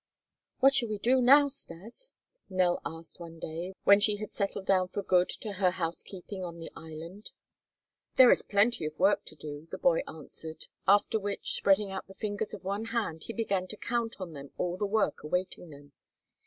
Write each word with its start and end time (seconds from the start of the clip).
"What 0.61 0.73
shall 0.73 0.89
we 0.89 0.97
do 0.97 1.21
now, 1.21 1.47
Stas?" 1.47 2.13
Nell 2.49 2.81
asked 2.83 3.19
one 3.19 3.37
day, 3.37 3.73
when 3.83 3.99
she 3.99 4.15
had 4.15 4.31
settled 4.31 4.65
down 4.65 4.87
for 4.87 5.03
good 5.03 5.29
to 5.41 5.51
her 5.53 5.69
housekeeping 5.69 6.43
on 6.43 6.57
the 6.57 6.71
"island." 6.75 7.29
"There 8.15 8.31
is 8.31 8.41
plenty 8.41 8.87
of 8.87 8.97
work 8.97 9.25
to 9.25 9.35
do," 9.35 9.67
the 9.69 9.77
boy 9.77 10.01
answered, 10.07 10.65
after 10.87 11.19
which, 11.19 11.53
spreading 11.53 11.91
out 11.91 12.07
the 12.07 12.15
fingers 12.15 12.55
of 12.55 12.63
one 12.63 12.85
hand, 12.85 13.25
he 13.25 13.33
began 13.33 13.67
to 13.67 13.77
count 13.77 14.19
on 14.19 14.33
them 14.33 14.49
all 14.57 14.75
the 14.75 14.87
work 14.87 15.21
awaiting 15.21 15.69
them. 15.69 15.91